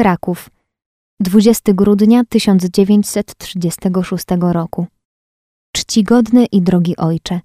[0.00, 0.50] Kraków,
[1.20, 4.86] 20 grudnia 1936 roku.
[5.76, 7.40] Czcigodny i drogi ojcze.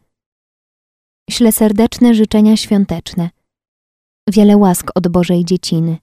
[1.30, 3.30] Ślę serdeczne życzenia świąteczne.
[4.30, 5.98] Wiele łask od Bożej dzieciny.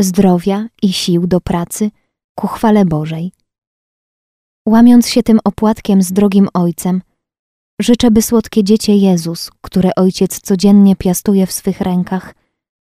[0.00, 1.90] Zdrowia i sił do pracy
[2.34, 3.32] ku chwale Bożej.
[4.68, 7.02] Łamiąc się tym opłatkiem z drogim Ojcem,
[7.80, 12.34] życzę, by słodkie dziecię Jezus, które Ojciec codziennie piastuje w swych rękach,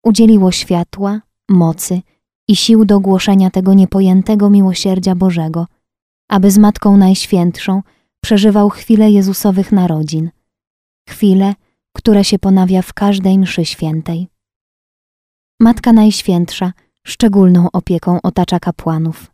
[0.04, 2.02] udzieliło światła, mocy
[2.48, 5.66] i sił do głoszenia tego niepojętego miłosierdzia Bożego,
[6.28, 7.82] aby z Matką Najświętszą
[8.20, 10.30] przeżywał chwile Jezusowych narodzin,
[11.08, 11.54] chwile,
[11.92, 14.28] które się ponawia w każdej mszy świętej.
[15.60, 16.72] Matka Najświętsza
[17.06, 19.32] szczególną opieką otacza kapłanów.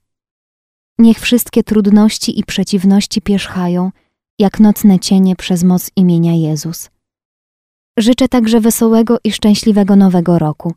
[0.98, 3.91] Niech wszystkie trudności i przeciwności pierzchają,
[4.39, 6.91] jak nocne cienie przez moc imienia Jezus.
[7.98, 10.75] Życzę także wesołego i szczęśliwego nowego roku.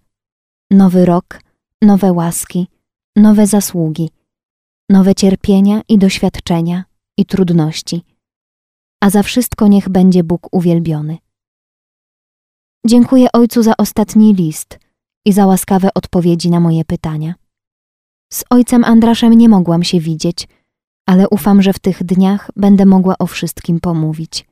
[0.71, 1.39] Nowy rok,
[1.85, 2.67] nowe łaski,
[3.15, 4.09] nowe zasługi,
[4.89, 6.83] nowe cierpienia i doświadczenia
[7.17, 8.03] i trudności.
[9.03, 11.17] A za wszystko niech będzie Bóg uwielbiony.
[12.85, 14.79] Dziękuję Ojcu za ostatni list
[15.25, 17.33] i za łaskawe odpowiedzi na moje pytania.
[18.33, 20.47] Z ojcem Andraszem nie mogłam się widzieć,
[21.05, 24.47] ale ufam, że w tych dniach będę mogła o wszystkim pomówić.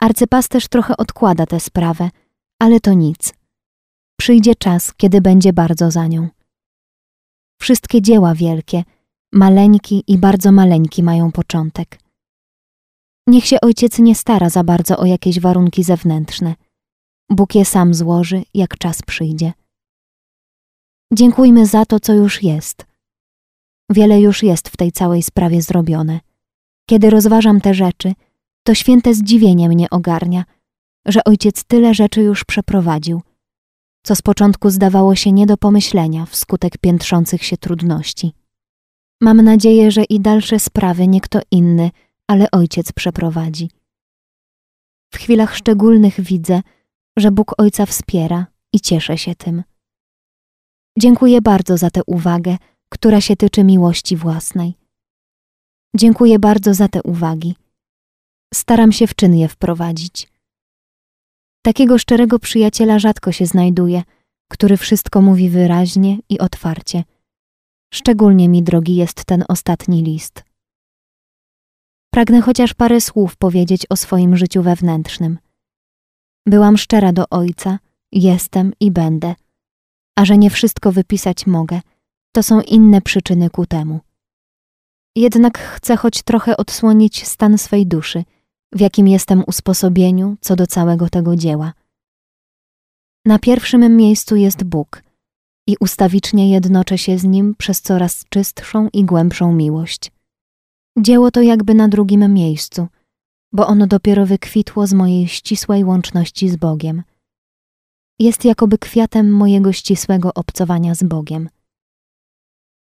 [0.00, 2.10] Arcypasterz trochę odkłada tę sprawę,
[2.58, 3.41] ale to nic.
[4.22, 6.28] Przyjdzie czas, kiedy będzie bardzo za nią.
[7.60, 8.84] Wszystkie dzieła wielkie,
[9.32, 11.98] maleńki i bardzo maleńki mają początek.
[13.26, 16.54] Niech się ojciec nie stara za bardzo o jakieś warunki zewnętrzne.
[17.30, 19.52] Bóg je sam złoży, jak czas przyjdzie.
[21.12, 22.86] Dziękujmy za to, co już jest.
[23.90, 26.20] Wiele już jest w tej całej sprawie zrobione.
[26.90, 28.12] Kiedy rozważam te rzeczy,
[28.66, 30.44] to święte zdziwienie mnie ogarnia,
[31.06, 33.22] że ojciec tyle rzeczy już przeprowadził,
[34.02, 38.32] co z początku zdawało się nie do pomyślenia wskutek piętrzących się trudności.
[39.20, 41.90] Mam nadzieję, że i dalsze sprawy nie kto inny,
[42.26, 43.70] ale ojciec przeprowadzi.
[45.14, 46.62] W chwilach szczególnych widzę,
[47.16, 49.62] że Bóg ojca wspiera i cieszę się tym.
[50.98, 52.56] Dziękuję bardzo za tę uwagę,
[52.88, 54.74] która się tyczy miłości własnej.
[55.96, 57.56] Dziękuję bardzo za te uwagi.
[58.54, 60.31] Staram się w czyn je wprowadzić.
[61.62, 64.02] Takiego szczerego przyjaciela rzadko się znajduje,
[64.48, 67.04] który wszystko mówi wyraźnie i otwarcie.
[67.94, 70.44] Szczególnie mi drogi jest ten ostatni list.
[72.10, 75.38] Pragnę chociaż parę słów powiedzieć o swoim życiu wewnętrznym.
[76.46, 77.78] Byłam szczera do ojca,
[78.12, 79.34] jestem i będę–
[80.16, 81.80] a że nie wszystko wypisać mogę,
[82.32, 84.00] to są inne przyczyny ku temu.
[85.16, 88.24] Jednak chcę choć trochę odsłonić stan swej duszy,
[88.72, 91.72] w jakim jestem usposobieniu co do całego tego dzieła.
[93.24, 95.02] Na pierwszym miejscu jest Bóg
[95.68, 100.12] i ustawicznie jednoczę się z Nim przez coraz czystszą i głębszą miłość.
[100.98, 102.88] Dzieło to jakby na drugim miejscu,
[103.52, 107.02] bo ono dopiero wykwitło z mojej ścisłej łączności z Bogiem–
[108.22, 111.48] jest jakoby kwiatem mojego ścisłego obcowania z Bogiem.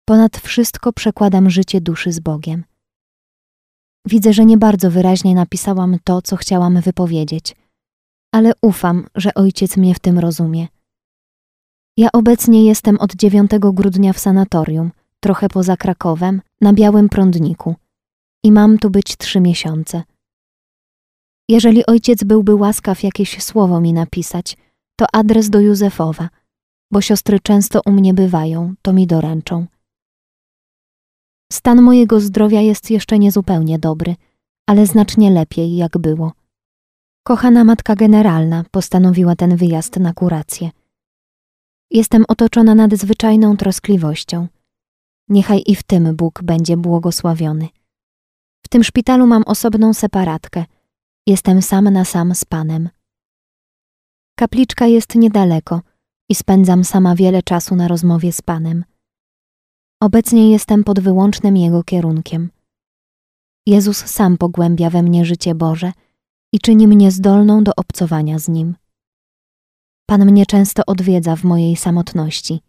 [0.04, 2.64] Ponad wszystko przekładam życie duszy z Bogiem.
[4.06, 7.56] Widzę, że nie bardzo wyraźnie napisałam to, co chciałam wypowiedzieć,
[8.34, 10.68] ale ufam, że ojciec mnie w tym rozumie.
[11.96, 17.74] Ja obecnie jestem od 9 grudnia w sanatorium, trochę poza Krakowem, na Białym Prądniku
[18.44, 20.02] i mam tu być trzy miesiące.
[21.48, 24.56] Jeżeli ojciec byłby łaskaw jakieś słowo mi napisać–
[25.00, 26.28] to adres do Józefowa,
[26.92, 29.66] bo siostry często u mnie bywają, to mi doręczą.
[31.52, 34.16] Stan mojego zdrowia jest jeszcze niezupełnie dobry,
[34.66, 36.32] ale znacznie lepiej, jak było.
[37.26, 40.70] Kochana matka generalna postanowiła ten wyjazd na kurację.
[41.90, 44.46] Jestem otoczona nadzwyczajną troskliwością.
[45.28, 47.68] Niechaj i w tym Bóg będzie błogosławiony.
[48.64, 50.64] W tym szpitalu mam osobną separatkę.
[51.26, 52.88] Jestem sam na sam z Panem.
[54.38, 55.80] Kapliczka jest niedaleko
[56.28, 58.84] i spędzam sama wiele czasu na rozmowie z Panem.
[60.00, 62.50] Obecnie jestem pod wyłącznym Jego kierunkiem.
[63.66, 65.92] Jezus sam pogłębia we mnie życie Boże
[66.52, 68.76] i czyni mnie zdolną do obcowania z Nim.
[70.06, 72.60] Pan mnie często odwiedza w mojej samotności.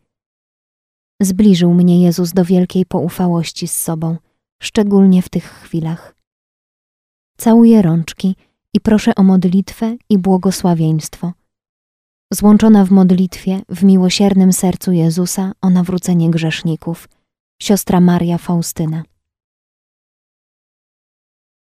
[1.22, 4.18] Zbliżył mnie Jezus do wielkiej poufałości z sobą,
[4.62, 6.16] szczególnie w tych chwilach.
[7.38, 8.36] Całuję rączki
[8.74, 11.34] i proszę o modlitwę i błogosławieństwo
[12.34, 17.10] złączona w modlitwie w miłosiernym sercu Jezusa o nawrócenie grzeszników,
[17.62, 19.04] siostra Maria Faustyna.